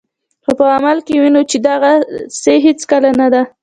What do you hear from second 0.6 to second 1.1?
عمل